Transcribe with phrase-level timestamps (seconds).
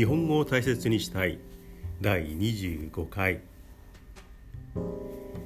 [0.00, 1.38] 日本語を大切にしたい。
[2.00, 3.40] 第25回。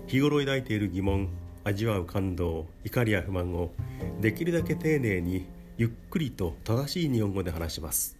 [0.07, 1.29] 日頃抱いている疑問
[1.65, 3.73] 味わう感動怒りや不満を
[4.21, 8.17] できるだけ丁寧にゆっくりと正しい日本語で話します。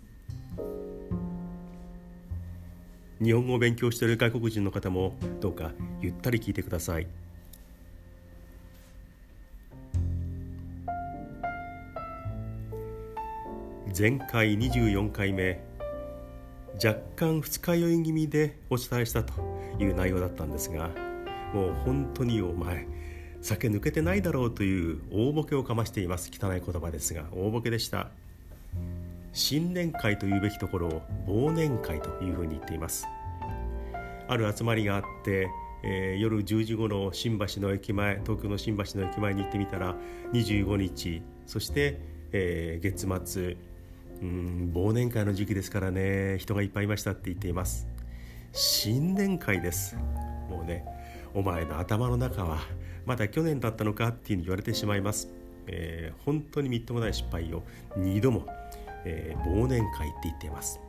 [3.23, 5.71] 日本語を勉強している外国人の方もどうか
[6.01, 7.07] ゆったり聞いてください。
[13.97, 15.74] 前回24回目。
[16.83, 19.33] 若干二日酔い気味でお伝えしたと
[19.79, 20.91] いう内容だったんですが
[21.53, 22.87] もう本当にお前
[23.41, 26.31] 酒抜けてないだろうという大ボケをかましています。
[26.33, 28.09] 汚い言葉ですが大ボケでした。
[29.35, 33.07] 新年会というべきところを忘年会というふうに言っています。
[34.29, 35.49] ある集まりがあって
[35.87, 39.95] えー、夜10時ごろ新橋の駅前東京の新橋の駅前に行ってみたら
[40.33, 42.01] 25日そして、
[42.33, 43.57] えー、月末
[44.23, 46.39] うん忘年会の時期ですからね。
[46.39, 47.87] 人がいっぱいいましたって言っています。
[48.53, 49.97] 新年会です。
[50.49, 50.85] もうね
[51.35, 52.61] お前の頭の中は
[53.05, 55.29] まだ去年だったのかっていうに言われてしまいます、
[55.67, 57.63] えー、本当にみっともない失敗を
[57.99, 58.47] 2度も、
[59.05, 60.81] えー、忘年会って言っています。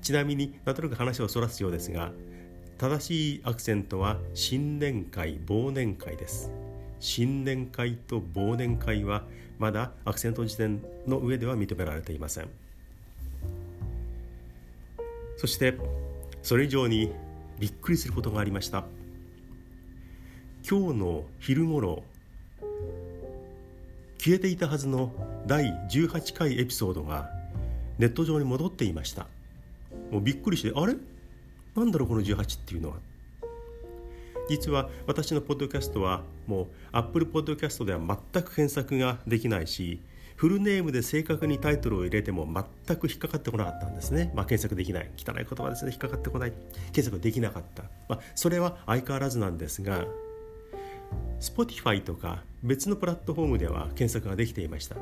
[0.00, 2.12] ちなみになんとなく話をそらすようですが
[2.76, 6.52] 正しいアクセントは新年会忘年会です。
[7.00, 9.24] 新年会と忘年会は
[9.58, 12.48] まだアクセント辞典の上では認められていません。
[15.36, 15.76] そして
[16.42, 17.12] それ以上に
[17.58, 18.84] びっくりすることがありました。
[20.68, 22.02] 今日の昼ごろ
[24.18, 25.12] 消えていたはずの
[25.46, 27.30] 第18回エピソードが
[27.98, 29.26] ネット上に戻っていました。
[30.10, 30.94] もうびっくりしてあれ？
[31.76, 32.96] なんだろうこの18っていうのは。
[34.48, 40.00] 実は私のポッドキャストはもう Apple Podcast では全く検索ができないし
[40.36, 42.46] フルネームで正確にタイトルを入れても
[42.86, 45.10] 全く引っかかってこなかったんですね、まあ、検索できない。
[45.16, 45.92] 汚い言葉ですね。
[45.92, 46.52] 引っかかってこない。
[46.92, 50.06] 検索できなかった、まあ、それは相変わらずなんですが
[51.40, 54.96] Spotify とか別のプラットフォームでは検索ができていました。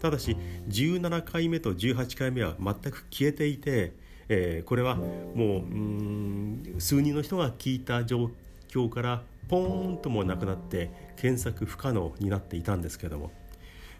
[0.00, 0.36] ただし
[0.68, 3.92] 17回目と18回目は全く消えていて、
[4.28, 8.30] えー、これはもううん数人の人が聞いた状
[8.72, 13.30] 況からポーンともなくなって検索不可能になっていたんですけども。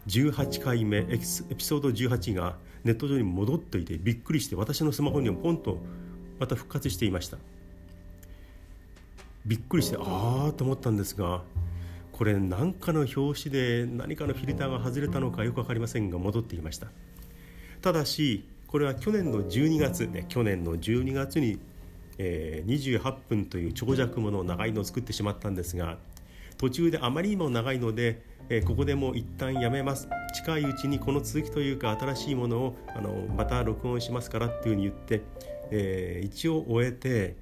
[0.07, 5.77] 18回目エピソード18がネット上に戻っていてびっくりして私のスマホにもポンと
[6.39, 7.37] また復活していました。
[9.45, 11.43] びっくりしてああと思ったんですが
[12.13, 16.87] これ何かの表紙で何かのフィルターが外れたのかよく分かりませんが戻っていました。
[17.81, 21.59] ただしこれは去年の12月ね去年の12月に
[22.17, 25.97] えー、28分という長尺もの長いのを作ってしまったんですが
[26.57, 28.21] 途中であまりにも長いので、
[28.65, 35.21] ここでもう一旦やめます近いうちにこの続きというか新しいものをあのまた録音しますからっていうふうに言って、
[35.71, 37.35] えー、一応終えて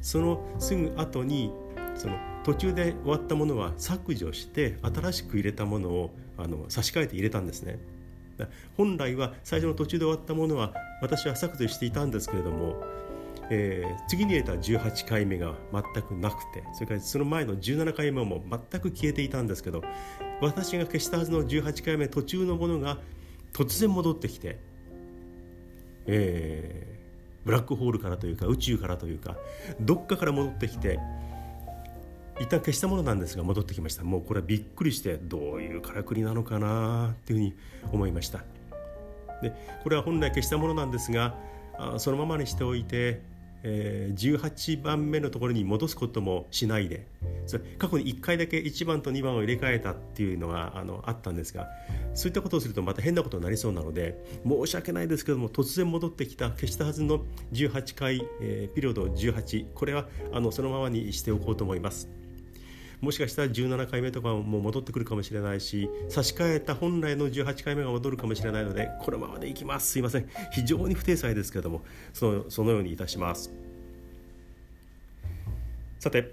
[0.00, 1.52] そのすぐ後に
[1.94, 7.78] その途中で終わったものは削除して新しく入れたものをあの差し替えて入れたんですね。
[8.76, 12.82] 本来は最初の途中で終わったものは私は削除していたんですけれども
[13.48, 19.82] えー、次に入れた18回目が全くなくてそれからその前の17回目も全く消えていたんですけど
[20.40, 22.98] 私が消したはずの18回目途中のものが
[23.52, 24.58] 突然戻ってきて、
[26.06, 29.36] えー、ブラックホールからというか宇宙からというか
[29.80, 30.98] どっかから戻ってきて
[32.40, 34.04] 一旦消したものなんですが戻ってきました。
[34.04, 37.54] もうこれはびっくりしてどういうからくりなのかなっていうふうに
[37.92, 38.44] 思いました。
[39.40, 41.34] でこれは本来消したものなんですが
[41.98, 43.22] そのままにしておいて
[43.68, 47.06] え、18番目のところに戻すこともしないで
[47.46, 51.66] それ過去に1回だけ1番と2番を入れ替えたっていうのがあのあったんですが
[52.14, 62.25] そういったことをするとまた変なことになりそうなので申し訳ないですけども突然戻ってきた消したはずの18回、えー、ピリオド18これはあのそのままにしておこうと思います。
[63.00, 69.92] もしかしたら17回目とかも戻ってくるかもしれないし差し替えた本来の18回目が戻るかもしれないのでこのままでいきます。
[69.92, 70.28] すいません。
[70.52, 71.82] 非常に不定裁ですけれども
[72.12, 73.52] そのそのようにいたします。
[75.98, 76.32] さて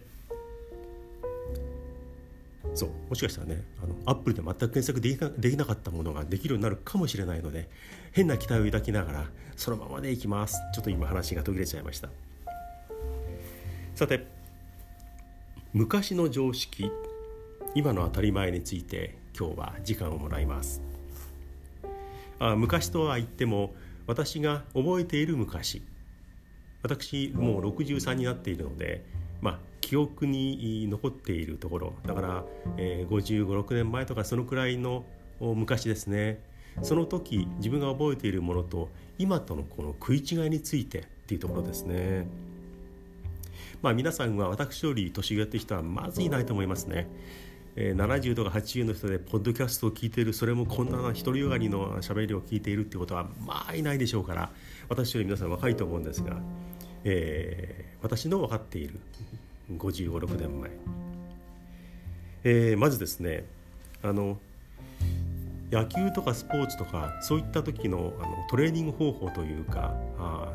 [2.76, 7.70] そうもしかしたらねあのアップルで全く検索できなできなかったものができるようになるかもしれないので
[8.12, 10.58] 変な期待を抱きながらそのままでいきます。
[10.74, 12.10] ちょっと今話が途切れちゃいました。
[13.96, 14.26] さて
[15.76, 16.92] 昔の常識
[17.74, 20.84] 今の当たり前について今日は時間をもらいます。
[22.38, 23.74] あ昔とは言っても
[24.06, 25.82] 私が覚えている昔。
[26.84, 29.04] 私もう63になっているので
[29.42, 31.94] まあ記憶に残っているところ。
[32.06, 32.46] だから、
[32.78, 35.06] えー、55、6年前とかそのくらいの
[35.40, 36.40] 昔ですね。
[36.84, 42.28] その時自分が覚えているものと今とのこの食い違いについてっていうところですね。
[43.84, 47.08] まあ皆さんは私より年上って人はまずいないと思いますね。
[47.76, 54.52] えー、70とか80の人でポッドキャストを聞いているそれもこんな独りよがりの喋りを聞いているってことはまあいないでしょうから
[54.90, 56.38] 私より皆さん若いと思うんですが、
[57.04, 59.00] えー、私の分かっている
[59.76, 60.72] 5 5 6年前、
[62.44, 63.44] えー、まずですね
[64.04, 64.38] あの
[65.72, 70.54] 野球とかスポーツとかそういった時のあのトレーニング方法というかあ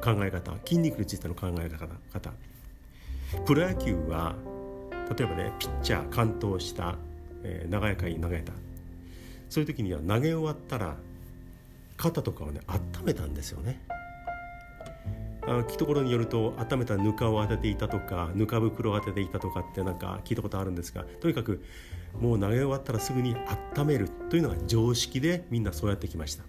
[0.00, 2.32] 考え方筋肉についての考え方
[3.46, 4.34] プロ野球は
[5.16, 6.96] 例えばねピッチャー完投した、
[7.42, 8.52] えー、長い回投げた
[9.48, 10.96] そういう時には投げ終わったら
[11.96, 13.80] 肩とかをね温めたんですよね。
[15.44, 21.64] あ聞くところによると温めたぬかを当てていたとかぬか袋を当てていたとかってなんか聞いたことあるんですがとにかく
[22.20, 23.34] もう投げ終わったらすぐに
[23.76, 26.44] 温めるというのが常識でみんなそうやってきました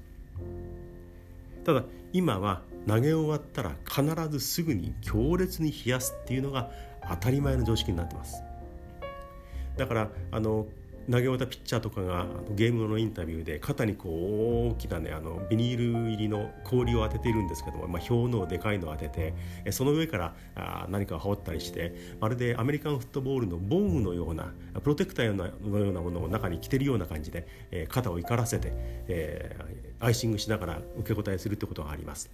[1.66, 6.72] ただ今は投げ終わったら必ずすぐに強烈に冷やすっていうのが
[7.10, 8.44] 当たり前の常識になってます。
[9.78, 10.68] だからあの
[11.10, 25.54] 投げ終わったピッチャーとかがゲームのインタビューで肩にこう大きなねあのビニール入りの氷を当てているんですけども、まあ、氷のでかいのを当ててその上からあ何かを羽織ったりしてまるでアメリカンフットボールの防具のようなプロテクターのよ
[25.90, 28.70] うなものを中に着てるような感じで、えー、肩を怒らせて、
[29.08, 32.30] えー、アイシングしながら受け答えするってことがあります。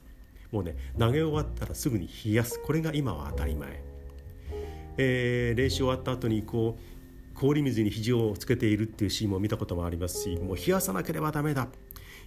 [0.51, 2.59] もうね投げ終わったらすぐに冷やす。
[2.59, 3.81] これが今は当たり前、
[4.97, 11.67] えー、練習終わった後にこう氷水に肘をつけているっていうシーンも見たこともありますしもう冷やさなければダメだ。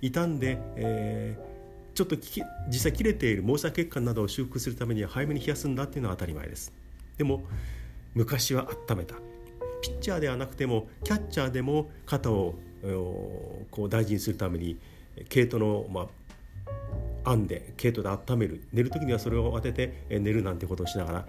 [0.01, 6.73] 傷んで、えー、ちょっと実際切れている毛細血管などを修復するためには早めに冷やすんだっていうのは当たり前です。
[7.17, 7.45] でも
[8.15, 9.17] 昔は温めた。
[9.83, 12.55] ピッチャーではなくてもキャッチャーでも肩を
[13.71, 14.79] こう大事にするために
[15.29, 16.07] 毛糸の、まあ、
[17.25, 18.69] 編んで毛糸で温める。
[18.73, 21.27] 寝る時にはそれを当てて寝るなんてことをしながら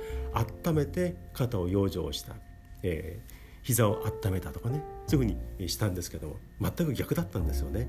[0.66, 2.36] 温めて肩を養生した、
[2.84, 4.84] えー、膝を温めたとかね。
[5.08, 7.88] そういうふうにしたんですけども全く逆だったんですよね。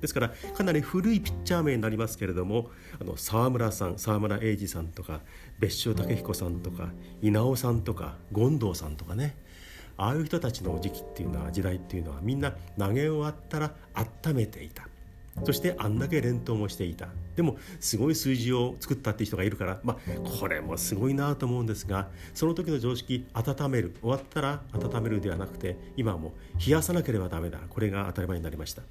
[0.00, 2.70] ですからかなり古いピッチャー名になりますけれども
[3.00, 5.20] あの沢村さん沢村栄治さんとか
[5.58, 6.90] 別所武彦さんとか
[7.22, 9.36] 稲尾さんとか権藤さんとかね。
[9.96, 14.88] ああいう人たちの時期っていうのは時代っていうのはみんな投げ終わったら温めていた。
[15.42, 17.08] そしてあんだけ連投もしていた。
[17.34, 19.80] でもすごい数字を作ったっていう人がいるから。
[19.82, 23.94] まあこれもすごいなと思うんですがその時の常識温める。
[24.00, 26.34] 終わったら温めるではなくて今も
[26.64, 27.58] 冷やさなければダメだ。
[27.68, 28.82] これが当たり前になりました。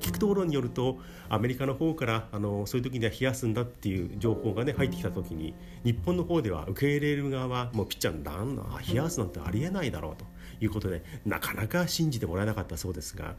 [0.00, 0.98] 聞くところによると
[1.28, 5.54] アメリカの方からあのそういう時には冷やすんだっていう情報がね入ってきた時に
[5.84, 8.56] 日本の方では受け入れる側はもうピッチャーなん
[8.86, 10.24] 冷やすなんてありえないだろうと
[10.60, 13.34] いうことでなかなか信じてもらえなかったそうですが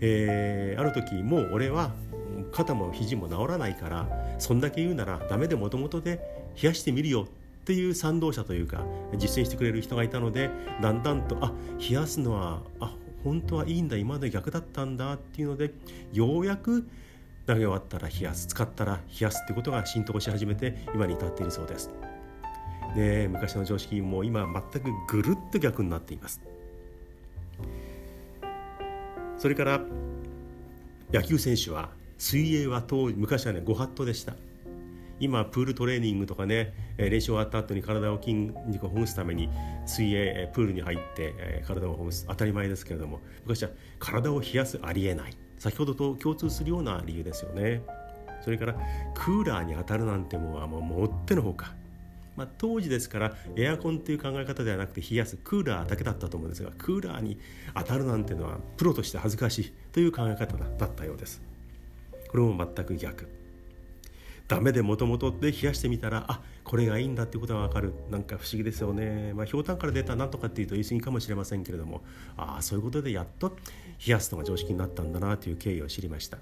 [0.00, 1.92] えー、ある時もう俺は
[2.52, 4.08] 肩も肘も治らないから
[4.38, 6.20] そんだけ言うならダメでもともとで
[6.60, 8.84] 冷やしてみるよっていう賛同者というか
[9.16, 10.50] 実践してくれる人がいたので
[10.80, 15.72] だんだんとあ冷やすのはあ本当はいいんだ今まで逆だったんだっていうので
[16.12, 16.88] ようやく
[17.46, 21.90] 投げ終わったら冷やす使ったら冷やすってことが浸透し始めて今に至っているそうです。
[22.94, 26.40] で昔の常識も今全くぐるっと逆になっています。
[29.38, 29.80] それから
[31.12, 34.34] 野球選手は水泳は当昔はねご法度でした。
[35.20, 38.34] 今プールトレーニングとかね練習終わった後に体を筋
[38.66, 39.48] 肉をほぐすために
[39.86, 42.26] 水泳プールに入って体をほぐす。
[42.28, 43.20] 当たり前ですけれども。
[43.42, 45.36] 昔は体を冷やすありえない。
[45.58, 47.82] 先ほどと共通するような理由ですよね。
[48.40, 48.74] それから
[49.14, 51.74] クーラーに当たるなんてもうもってのほか。
[52.38, 57.36] まあ、当時ですからエアコンという考え方ではなくて冷やすクーラーだけだったと思うんですがクーラーに
[57.74, 61.42] 当たるなんていうのはプロとして恥ずかしいという考え方だったようです。
[62.28, 63.28] これも全く逆。
[64.46, 67.92] ダメでもともとで冷やしてみたらあこれがいいんだってことが分かる。
[68.08, 69.32] なんか不思議ですよね。
[69.34, 72.02] まあひょうたんから出たなんとかっていうと言い過ぎかもしれませんけれども
[72.36, 73.56] ああそういうことでやっと
[74.06, 76.38] 冷やすのが常識になったんだなという経緯を知りました。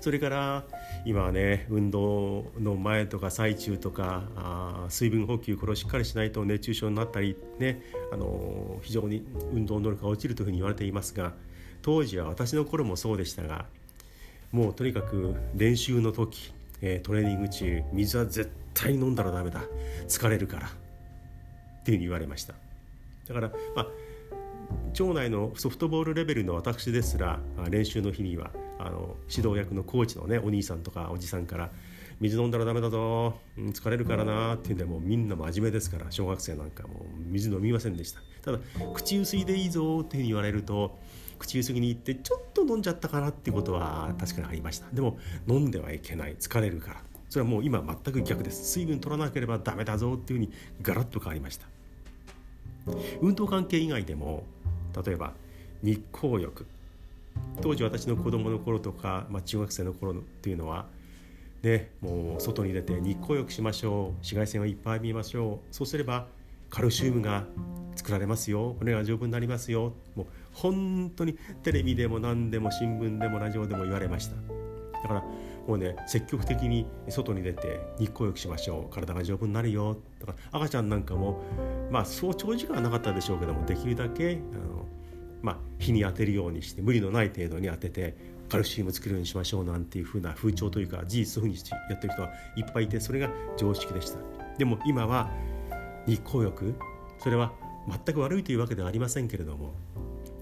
[0.00, 0.64] それから
[1.04, 11.32] 今はね運動の前とか最中とかあ水分補給これをしっかりしないと熱中症になったりねあの非常に運動能力が落ちるというふうに言われていますが
[11.82, 13.66] 当時は私の頃もそうでしたが
[14.52, 19.62] もうとにかく練習の時、えー、トレーニング中水は絶対飲んだらダメだ
[20.08, 20.70] 疲れるからっ
[21.84, 22.54] ていうふうに言われました。
[23.28, 23.86] だからまあ
[24.92, 27.38] 町内のソフトボールレベルの私ですら
[27.70, 31.70] 練習の日にはあの指導役のコーチのねお兄さんとかおじさんから
[32.20, 36.96] 「水飲んだらダメだぞ、うん、疲れるからな」っていうんでもうみんな真面目ですから小学生なんかもう
[37.30, 38.20] 水飲みませんでした。
[38.42, 38.58] ただ
[38.94, 40.98] 口薄いでいいぞって言われると
[41.38, 44.86] 口ゆすぎに行ってちょっと飲んじゃったかなっていうことは確かにありました。
[44.92, 45.18] でも
[45.48, 46.36] 飲んではいけない。
[46.36, 47.02] 疲れるから。
[47.28, 48.64] それはもう今全く逆です。
[48.72, 51.66] 水分取らなければダメだぞっていうふうにガラッと変わりました。
[53.20, 54.44] 運動関係以外でも
[55.04, 55.34] 例えば
[55.82, 56.66] 日光浴。
[57.60, 60.86] 当時私の子供の頃とか、まあ、中学生の頃っていうのは
[61.62, 66.26] ねもう外に出て日光浴しましょう紫外線をいっぱい見ましょうそうすれば
[66.70, 67.44] カルシウムが
[67.94, 74.36] 作られますよ骨が丈夫になりますよもう本当にテレビでも何でも新聞でもラジオでも言われました。
[75.02, 75.20] だから
[75.66, 79.98] もうね積極的に外に出て日光浴しましょう体が丈夫になるよ。
[80.20, 81.42] だから赤ちゃんなんかも
[81.90, 84.86] まあそう長時間はなかったでしょうけどもできるだけあの、
[85.46, 88.16] まあ、日に当てるようにして無理のない程度に当てて
[88.48, 94.18] カルシウム作るようにしましょうなんていうふうな風潮というか事実そういうふうにやってる人はいっぱいいてそれが常識でした。
[94.58, 95.30] でも今は
[96.04, 96.74] 日光浴
[97.22, 97.52] それは
[97.88, 99.72] 全く悪いというわけではありませんけれども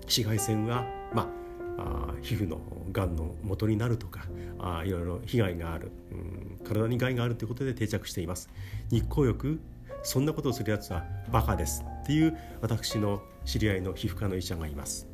[0.06, 1.28] 紫外線はま
[1.76, 4.24] ああ皮膚のがんの元になるとか
[4.58, 8.48] あいろいろ被害がある、うん、体に害があるということで定着しています。
[8.90, 9.60] 日光浴
[10.04, 15.08] そんなことをするやつはバカですっていう私の知り合いの皮膚科の医者がいます。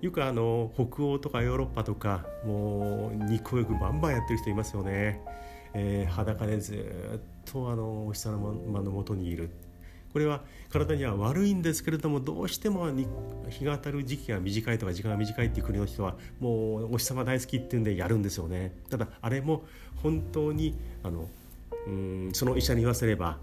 [0.00, 5.20] よくあの北欧とかヨーロッパとかもう日光浴バンバンやってる人いますよね、
[5.74, 6.74] えー、裸でず
[7.18, 9.50] っとあのお日様のもとにいる。
[10.12, 12.90] これは体には悪いんですけれどもどうしても
[13.48, 18.74] 日が当たる時期が短いとか時間が短いっていう国の人はもうお日様大好きっていうんでやるんですよね。
[18.90, 19.64] ただあれも
[20.02, 21.28] 本当にあの
[21.86, 23.38] うんその医者に言わせれば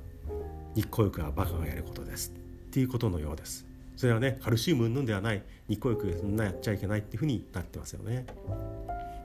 [0.76, 3.66] 日光浴はバカがやることですっていうことのようです。
[3.96, 8.26] それはねカルシウム云々ではない日光浴そんなやっちゃいけないっていうふうになってますよね。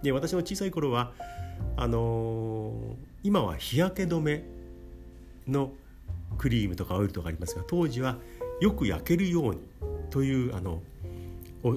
[0.02, 1.12] で私の小さい頃は
[1.76, 4.42] あのー、今は日焼け止め
[5.46, 5.72] の
[6.38, 8.18] クリームとかオイルとかありますが当時は
[8.60, 9.60] よく焼けるように
[10.10, 10.82] というあの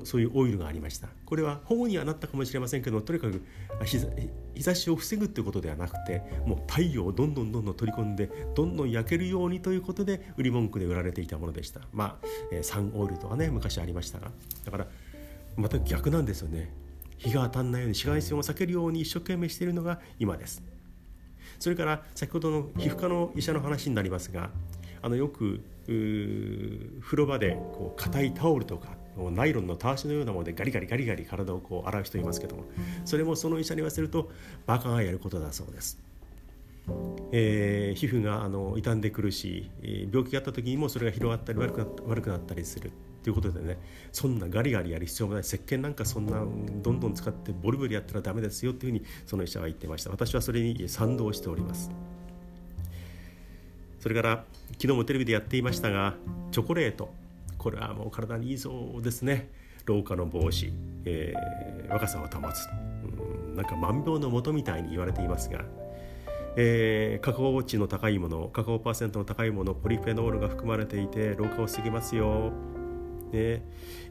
[0.04, 1.08] そういうオイルがありました。
[1.26, 3.42] これは保護にはなったかもしれませんけどとにかく
[3.86, 11.82] 日差しを防ぐということではなくてもう太陽をどんどんどんどん取り込んでどんどん焼けるようにということで売り文句で売られていたものでした。
[11.94, 14.32] まあ、えー、サンオイルとかね昔ありましたが。
[14.66, 14.88] だから
[15.56, 16.72] また逆なんですよね。
[17.18, 20.62] 日が当たらないように紫外線を避けるように一生懸命しているのが今です。
[21.60, 24.52] それから先ほどの皮膚科の医者の話になりますが
[25.02, 28.90] あのよく風呂場でこう硬いタオルとか
[29.32, 32.64] ナイロンのたわしのようなものでガリガリガリガリ体をこう洗う人いますけども
[33.06, 34.30] それもその医者に言わせると
[34.66, 36.00] バカがやることだそうです。
[37.34, 39.70] えー、皮膚があの傷んでくるし
[40.12, 42.92] 病気があった時にもそれが広がったり悪くなった悪くなったりする
[43.24, 43.78] ということでね
[44.14, 45.42] そんなガリガリやる必要もない。
[45.42, 46.46] 石鹸なんかそんな
[46.82, 50.12] どんどん使ってボリボリやったらダメですよというふうにその医者は言ってました。
[50.12, 51.92] 私はそれに賛同しております。
[54.00, 56.14] それから昨日もテレビでやっていましたが
[56.52, 57.14] チョコレート。
[57.58, 59.50] これはもう体にいいそうですね。
[59.86, 60.72] 老化の防止、
[61.06, 62.68] えー、若さを保つ。
[63.20, 65.66] うんなんか万病のもとみたいに言われていますが。
[66.60, 72.52] えー、カカオ値の高いものカカオパーセントの高いものポリフェノールが含まれていて老化を防ぎますよ。
[73.32, 73.62] ね、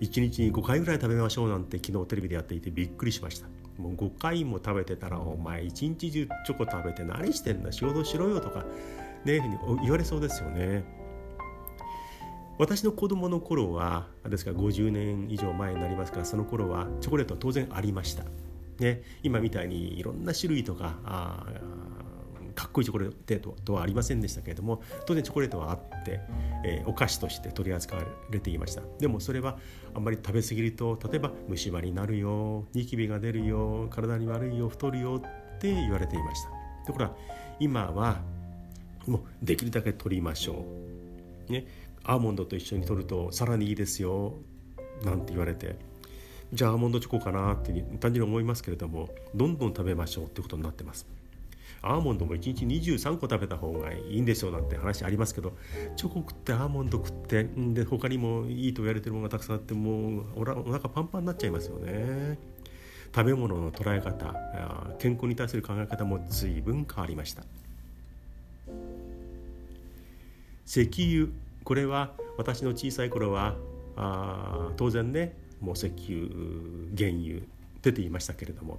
[0.00, 3.48] 1日に5回ぐらい食べましょうなんて昨日テレビでやっていてびっくりしました。
[3.78, 8.64] もう5回も食べてたらお前一日中チョコ食べて何してんだ仕事しろよとか
[9.24, 9.42] ね
[9.82, 10.84] 言われそうですよね。
[12.58, 18.24] 私の子供の頃はですから50年以上前になりますからその頃はチョコレートは当然ありました。
[18.78, 21.46] ね、今みたいにいろんな種類とかあ
[22.54, 26.20] かっこいいチョコレートとはありませんでしたけれども当然チョコレートはあって、
[26.64, 28.82] えー、お菓子として取り扱われていました。
[28.98, 29.58] でもそれは
[29.94, 36.50] あんまり食べ過ぎると例えば虫歯になるよニキビが出るよ体に悪いよ太るよって言われていました。
[36.86, 37.16] ところが
[37.60, 38.20] 今は
[39.06, 40.64] もうできるだけ取りましょ
[41.48, 41.66] う、ね、
[42.08, 44.34] アーモンドと一緒に取るとさらにいいですよ
[45.04, 45.76] なんて言われて。
[46.52, 51.06] じゃあアーモンドチョコかなって単純に思いますけれどもどんどん食べましょうってことになってます。
[51.82, 55.52] アーモンドも1日23個食べた方がいいんでしょうなんて話ありますけど
[55.96, 62.38] チョコ食ってアーモンド食ってんで他にもいいと言われてるものがたくさんあってもうおらお腹パンパンになっちゃいますよね。
[63.14, 64.34] 食べ物の捉え方
[64.98, 67.44] 健康に対する考え方も随分変わりました。
[70.66, 71.28] 石油
[71.66, 73.56] これは私の小さい頃は
[73.96, 76.28] あ当然ねもう石油
[76.96, 77.40] 原油
[77.82, 78.78] 出ていましたけれども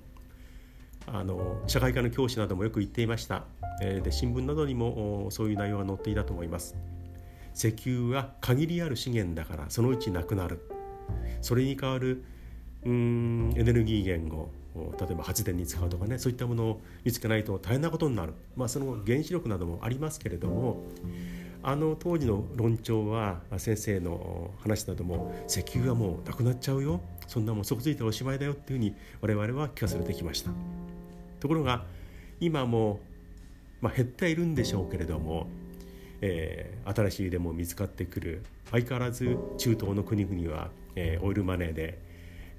[1.06, 3.44] あの社会科の教師などもよく言っていました、
[3.82, 6.77] えー、で新聞などにもそういう内容が載っていたと思います。
[7.53, 10.62] 石油は限りある資源だからそのうちなくなる。
[11.41, 12.24] それに代わる
[12.86, 14.50] うんエネルギー源を
[15.00, 20.84] 例えば発電に使うとかねそういったものを見つけないと大変なことになる、まあ、その原子力などもありますけれども
[21.64, 27.02] あの当時の論調は先生の話なども石油はもうなくなっちゃうよ。
[27.28, 30.52] そんなもん底付いておしまいだよっていうふうに我々は聞かされてきました。
[31.40, 31.86] ところが
[32.40, 33.00] 今も、
[33.82, 35.48] まあ、減っているんでしょうけれども、
[36.22, 42.00] えー、新しいでも見つかってくる相変わらず中東の国々は、えー、オイルマネーで、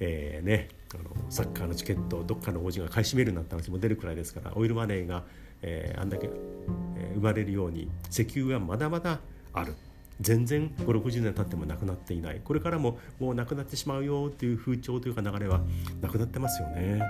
[0.00, 5.24] えーね、あのサッカーのチケットをどっかの王子が買い占めるなんて話も出るくらいですからオイルマネーが、
[5.62, 6.30] えー、あんだけ、
[7.18, 9.20] 生まれるように石油はまだまだ
[9.52, 9.74] ある。
[10.20, 12.40] 全然560年経ってもなくなっていない。
[12.42, 15.60] これからももうなくなってしまうよという風潮というか流れは
[16.00, 17.00] なくなってますよね。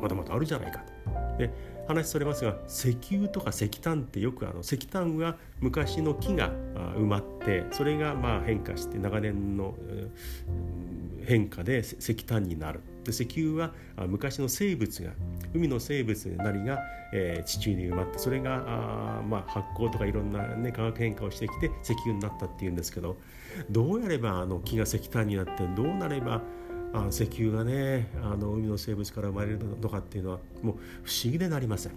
[0.00, 1.38] まだまだあるじゃないかと。
[1.38, 1.50] で
[1.86, 9.74] 話それますが石油とか石炭ってよくあの石炭は昔の木が埋まってそれがまあ変化して長年の
[11.24, 12.80] 変化で石炭になる。
[13.06, 13.72] で石油は
[14.08, 15.10] 昔の生物が
[15.54, 16.80] 海の生物なりが、
[17.12, 23.16] えー、地中に埋まってそれがあ、まあ、発酵とかいろんな、ね、化学変化をしてきて石油になったっていうんですけど
[23.70, 26.42] どうやればあの木が石炭になってどうなれば
[26.92, 31.92] あ石油がねあの海の生物から生まれるのかっていうのはもう不思議でなりません。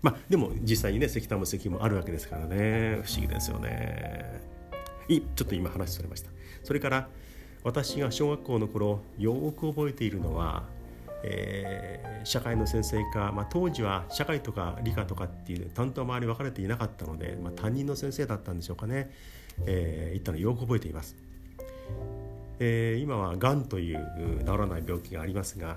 [0.00, 4.40] まあでも実際にね石炭も石油もあるわけですからね不思議ですよね。
[5.08, 6.30] いちょっと今話されました。
[6.62, 7.08] それから
[7.64, 10.64] 私が小学校の頃よく覚えているのは、
[11.24, 19.10] えー、社会の先生か、まあ、当時は社会とか理科とかっていう担当周り分かれていなかったので、まあ、担任の先生だったんでしょうかね、
[19.66, 21.16] えー、言ったのよく覚えています。
[22.60, 25.76] えー、今はがんという治らない病気がありますが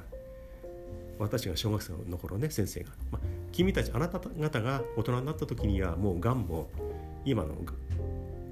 [1.19, 3.21] 私が小学生の頃ね先生が、まあ、
[3.51, 6.69] 君たちあなた方が大人になった時にはもうがんも
[7.23, 7.55] 今の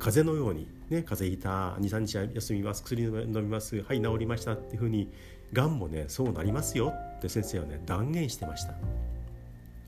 [0.09, 5.07] 風邪のように、ね、風邪ひいた23日休みます薬飲みますはい治りましたっていうふうに
[5.53, 8.73] がんもねそうなりますよって先生はね断言してました。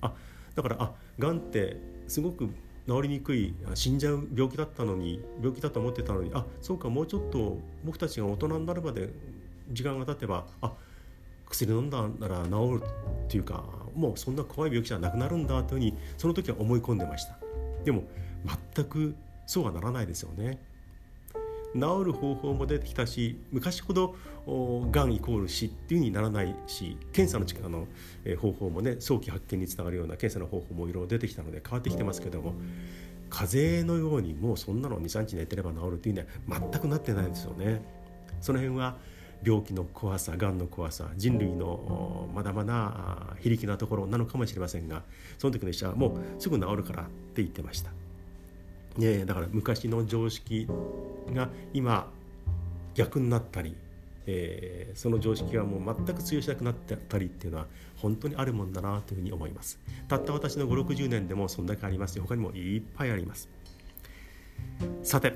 [0.01, 0.13] あ
[0.53, 2.47] だからあがんってすごく
[2.87, 9.09] 治りにくい死んじゃう病気だったのに病気だと思ってたのにあそうかもうちょっと僕たちが大人になるまで
[9.71, 10.71] 時間が経てばあ
[11.49, 12.83] 薬飲んだなら治る
[13.25, 13.63] っていうか
[13.95, 17.39] もうそんな怖い病気じゃなくなるんだというふうにその時は思い込んでました。
[17.83, 18.03] でも
[18.75, 19.15] 全く
[19.51, 20.59] そうはならないですよね
[21.73, 24.15] 治る方法も出てきたし昔ほど
[24.91, 27.85] がんイコール死っていうふうにならないし検査の力の
[28.39, 32.53] 方法もね早期発見につながるような検査の方法もいろいろ出てきたので変わってきてますけども
[33.29, 36.21] 風邪のようにもうそんなの23日寝てれば治るっていうの
[36.55, 37.81] は全くなってないですよね。
[38.39, 38.97] その辺は
[39.43, 45.03] 病気の怖さがんの怖さ人類のまだまだ非力なところなのかもしれませんが
[45.39, 48.00] その時の医者はもうすぐ治るからって言ってました。
[48.97, 50.67] ね、だから昔の常識
[51.33, 52.11] が今
[52.93, 53.75] 逆になったり、
[54.25, 59.79] えー、その常識がもう全く通用しなくなったりっていうのは本当にあるもんだなというふうに思います。
[60.07, 63.49] たった私の560年でもそんだけありますし他にもいっぱいあります。
[65.03, 65.33] さて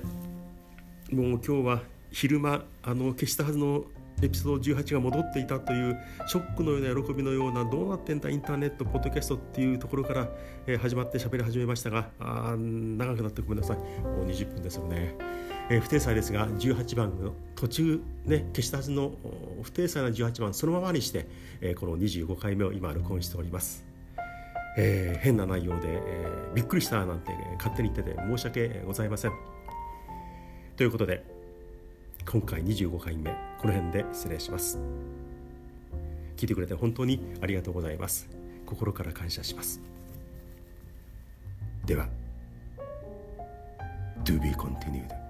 [1.10, 3.84] もう今日は昼間あの消したはずの
[4.22, 10.28] エピソード18が戻っていたというショックのような喜びのようなどうなってんだインターネットポッドキャストっていうところから、
[10.66, 13.76] え、始まって喋り始めましたがあ長くなってごめんなさい。
[13.76, 15.14] もう20分ですよね、
[15.70, 19.12] えー、不定裁ですが18番の途中ね消したはずの
[19.62, 21.28] 不定裁な18番そのままにして、
[21.60, 23.84] え、この25回目を今録音しております。
[24.78, 29.32] えー、変な内容で、えー、びっくりしたなんて、勝手に言ってて申し訳ございません。
[30.76, 31.24] ということで
[32.30, 33.45] 今回25回目。
[33.58, 34.78] この辺で失礼します。
[36.36, 38.28] 聞いてくれて本当にありがとうございます。
[38.66, 39.80] 心から感謝します。
[41.84, 42.08] では
[44.24, 45.25] To be continued.